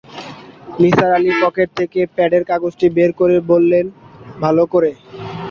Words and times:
Nisar 0.79 1.11
Ali 1.17 1.31
pocket 1.43 1.69
থেকে 1.79 1.99
প্যাডের 2.15 2.43
কাগজটি 2.49 2.87
বের 2.97 3.11
করে 3.19 3.35
বললেন, 3.51 3.85
ভালো 4.39 4.63
করে। 4.73 4.91